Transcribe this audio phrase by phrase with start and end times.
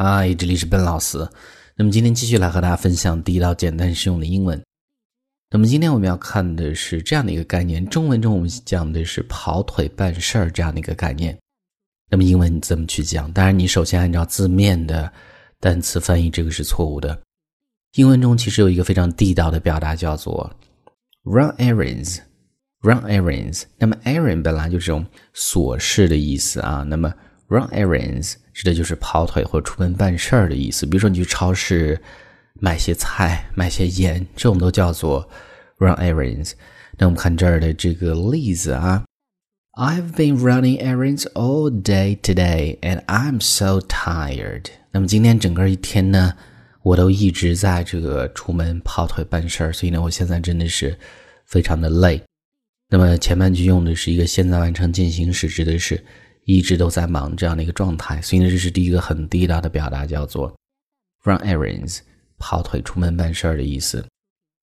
[0.00, 1.28] 嗨，这里是笨老师。
[1.74, 4.62] 那么今天继续来和大家分享第一道简单实用的英文。
[5.50, 11.36] 那么今天我们要看的是这样的一个概念，中文中我们讲的是跑腿办事儿这样的一个概念。
[12.08, 13.32] 那么英文你怎么去讲？
[13.32, 15.12] 当然，你首先按照字面的
[15.58, 17.20] 单词翻译，这个是错误的。
[17.96, 20.48] 英文中其实有一个非常地道的表达叫做
[21.24, 22.20] “run errands”。
[22.82, 23.64] run errands。
[23.76, 25.04] 那么 errand 本来就是这种
[25.34, 26.84] 琐事的意思啊。
[26.84, 27.12] 那么
[27.48, 30.84] run errands 指的就是跑腿或出门办事儿的意思。
[30.84, 32.00] 比如说，你去超市
[32.60, 35.28] 买些菜、买些盐，这种都叫做
[35.78, 36.52] run errands。
[36.98, 39.04] 那我们看这儿的这个例子啊
[39.78, 44.64] ，I've been running errands all day today, and I'm so tired。
[44.90, 46.34] 那么今天整个一天呢，
[46.82, 50.98] 我都一直在这个出门跑腿办事儿，所以呢，我现在真的是
[51.46, 52.20] 非常的累。
[52.90, 56.04] 那么前半句用的是一个现在完成进行时，指的是。
[56.48, 60.50] 一直都在忙这样的一个状态，所以呢，这是第一个很地道的表达，叫做
[61.22, 61.98] run errands，
[62.38, 64.06] 跑腿出门办事儿的意思。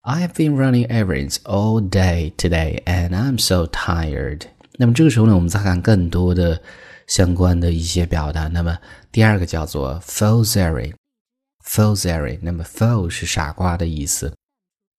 [0.00, 4.40] I have been running errands all day today, and I'm so tired。
[4.76, 6.60] 那么这个时候呢，我们再看更多的
[7.06, 8.48] 相关的一些表达。
[8.48, 8.76] 那么
[9.12, 12.40] 第二个叫做 foolsary，foolsary。
[12.42, 14.34] 那么 fool 是傻瓜的意思，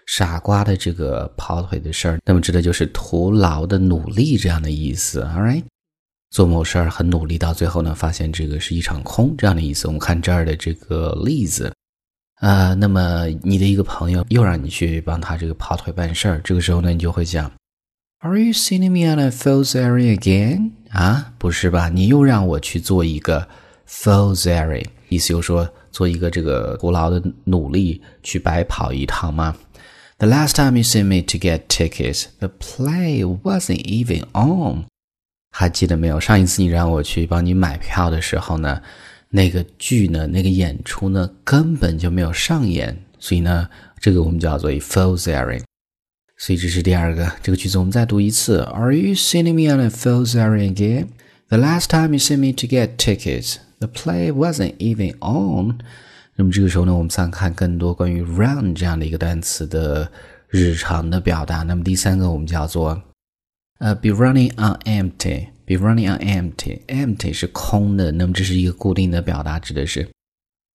[0.07, 5.23] 傻瓜的这个跑腿的事儿，那么指的就是徒劳的努力这样的意思。
[5.23, 5.65] All right。
[6.29, 9.87] 做某事儿很努力，到最后呢，发现这个是一场空，这样的意思。
[9.87, 11.73] 我们看这儿的这个例子，
[12.35, 17.51] 啊，那么你的一个朋友又让你去帮他这个跑腿办事儿，这个时候呢，你就会讲
[18.19, 20.71] ，Are you sending me on a false errand again？
[20.91, 21.89] 啊，不是吧？
[21.89, 23.47] 你又让我去做一个
[23.87, 29.55] false errand，意思就是说做一个这个徒劳的努力，去白跑一趟吗
[30.19, 34.85] ？The last time you sent me to get tickets, the play wasn't even on.
[35.51, 36.19] 还记得没有？
[36.19, 38.81] 上一次你让我去帮你买票的时候呢，
[39.29, 42.97] 那个剧呢，那个演出呢，根本就没有上演。
[43.17, 43.67] 所以呢，
[43.99, 45.63] 这个我们叫做 false errand。
[46.37, 51.07] 所以这是第二个这个句子，我们再读一次：Are you sending me on a false errand again?
[51.49, 55.79] The last time you sent me to get tickets, the play wasn't even on。
[56.35, 60.09] 那么这个时候呢，我们再看更多关于 run 这样的一个单词的
[60.47, 61.63] 日常的表达。
[61.63, 63.01] 那么第三个我们叫做。
[63.79, 70.07] 呃，be running on empty，be running on empty，empty 是空的，那么这是一个固定的表达，指的是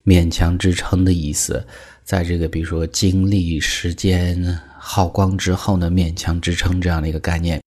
[0.05, 1.67] 勉强支撑的意思。
[2.03, 7.61] 在这个比如说精力、时间耗光之后呢，勉强支撑这样的一个概念。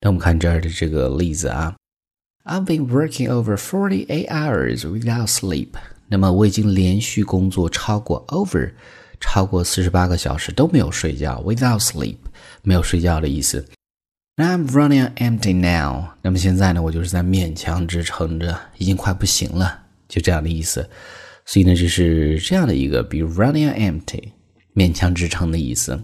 [0.00, 1.76] 那我们看这儿的这个例子啊
[2.44, 5.68] ，I've been working over forty-eight hours without sleep。
[6.08, 8.72] 那么我已经连续工作超过 over，
[9.20, 12.16] 超过四十八个小时都没有睡觉，without sleep
[12.62, 13.64] 没有睡觉的意思。
[14.36, 16.14] I'm running on empty now。
[16.22, 20.88] 那么现在呢，我就是在勉强支撑着，已经快不行了，就这样的意思。
[21.44, 24.30] 所以呢，这是这样的一个，比如 running on empty，
[24.74, 26.02] 勉强支撑的意思。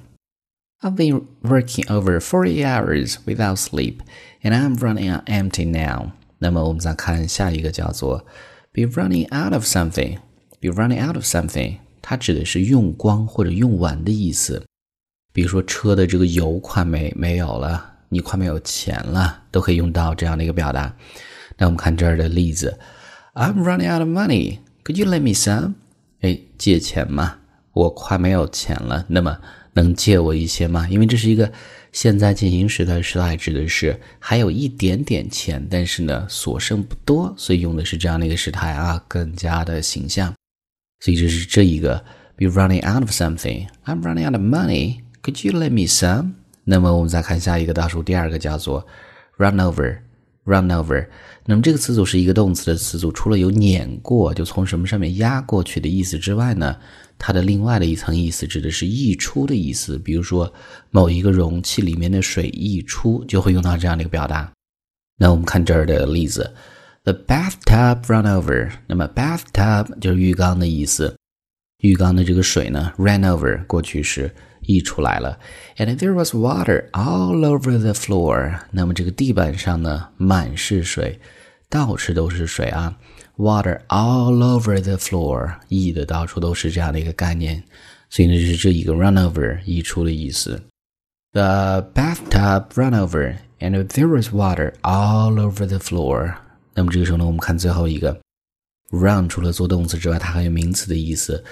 [0.81, 4.01] I've been working over forty hours without sleep,
[4.43, 6.13] and I'm running on empty now。
[6.39, 8.27] 那么我们再看下一个，叫做
[8.73, 10.19] be running out of something。
[10.61, 14.65] be running out of something，它指的是用光或者用完的意思。
[15.33, 17.98] 比如说车的这个油快没没有了。
[18.09, 20.95] 你快没有钱了，都可以用到这样的一个表达。
[21.57, 22.79] 那我们看这儿的例子
[23.35, 24.59] ：I'm running out of money.
[24.85, 25.75] Could you lend me some？
[26.21, 27.37] 哎，借钱嘛，
[27.73, 29.05] 我快没有钱了。
[29.09, 29.39] 那么
[29.75, 30.89] 能借我一些吗？
[30.89, 31.53] 因为这是一个
[31.93, 40.33] 现在进行时的时态，指的是还有一点点钱，但是呢所剩不多，所以用的是这样的一个时态啊，更加的形象。
[41.01, 42.03] 所以这是这一个
[42.37, 43.69] ：Be running out of something.
[43.85, 45.01] I'm running out of money.
[45.23, 46.35] Could you lend me some？
[46.71, 48.87] 那么我们再看下一个倒数第二个叫做
[49.39, 51.07] run over，run over。
[51.47, 56.77] 那么这个词组是一个动词的词组，除了有碾过，就从什么上面压过去的意思之外呢，
[57.17, 59.97] 它的另外的一层意思指的是溢出的意思。
[59.97, 60.53] 比如说
[60.91, 64.53] 某一个容器里面的水溢出，就会用到这样的一个表达。
[65.17, 66.53] 那我们看这儿的例子
[67.05, 68.71] ，the bathtub run over。
[68.87, 71.17] 那么 bathtub 就是浴缸的意思，
[71.79, 74.31] 浴缸的这个水呢 ran over 过去式。
[74.68, 75.38] 溢出来了，
[75.78, 78.60] and there was water all over the floor。
[78.72, 81.20] 那么这个地板上呢，满是水，
[81.70, 82.98] 到处都是水啊。
[83.36, 87.64] Water all over the floor，溢的到处都是这样的一个概念。
[88.10, 90.62] 所以呢，就是这一个 run over 溢出的意思。
[91.32, 96.36] The bathtub run over, and there was water all over the floor。
[96.76, 98.20] 那么这个时候呢，我们看最后一个
[98.92, 101.44] run，除了做动词之外，它还有名词的意思。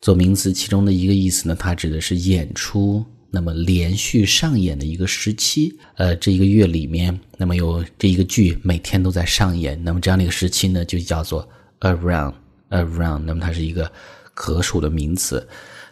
[0.00, 5.76] 做名词，其中的一个意思呢，它指的是演出，那么连续上演的一个时期。
[5.96, 11.46] 呃，这一个月里面，那么有这一个剧每天都在上演，那么这样的一个时期呢，就叫做
[11.80, 12.32] around
[12.70, 13.92] around，那么它是一个
[14.32, 15.46] 可数的名词。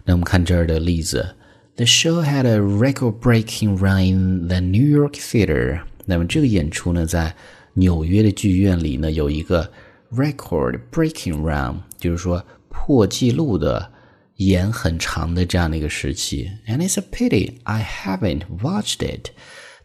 [0.06, 1.34] 那我们看这儿的例子
[1.76, 5.82] ：The show had a record-breaking run in the New York theater。
[6.06, 7.36] 那么这个演出呢，在
[7.74, 9.70] 纽约的剧院里呢，有一个
[10.10, 13.92] record-breaking run，就是说破纪录的
[14.38, 16.50] 演很长的这样的一个时期。
[16.66, 19.30] And it's a pity I haven't watched it。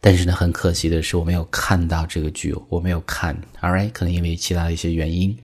[0.01, 3.39] 但是呢，很可惜的是，我没有看到这个剧，我没有看。
[3.61, 5.38] All right，可能因为其他的一些原因。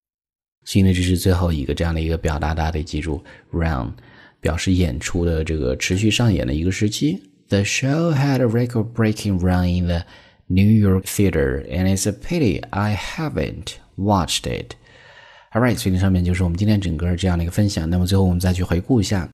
[0.65, 3.93] 所以呢，这是最后一个这样的一个表达，大家得记住，run。
[4.41, 7.21] 表示演出的这个持续上演的一个时期。
[7.49, 10.05] The show had a record-breaking run in the
[10.47, 14.75] New York theater, and it's a pity I haven't watched it.
[15.51, 17.89] All right，所以上面就是我们今天整个这样的一个分享。
[17.89, 19.27] 那么最后我们再去回顾一下。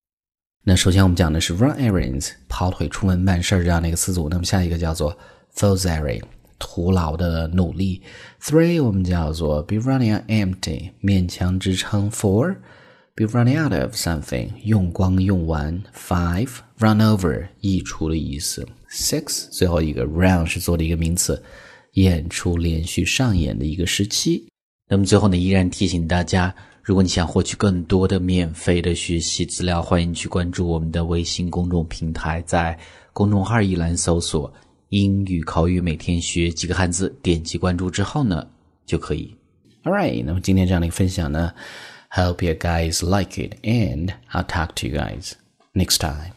[0.64, 4.30] 那首先我们讲的是 run errands，跑腿出门办事这样的一个词组。
[4.30, 5.16] 那么下一个叫做
[5.56, 6.22] falsary，
[6.58, 8.02] 徒劳的努力。
[8.42, 12.10] Three 我们叫做 be running on empty，勉强支撑。
[12.10, 12.56] Four
[13.14, 15.84] be running out of something，用光用完。
[15.94, 18.66] Five run over，溢出的意思。
[18.90, 21.44] Six 最后一个 round 是做的一个名词，
[21.94, 24.48] 演出连续上演的一个时期。
[24.88, 26.54] 那么最后呢，依然提醒大家，
[26.84, 32.78] 如果你想获取更多的免费的学习资料，欢迎去关注我们的微信公众平台，在
[33.12, 34.54] 公众号一栏搜索
[34.90, 38.46] “英语口语每天学几个汉字”，点击关注之后呢，
[38.86, 39.36] 就可以。
[39.84, 41.52] All right，那么今天这样的一个分享呢。
[42.12, 45.32] Hope you guys like it, and I'll talk to you guys
[45.74, 46.35] next time.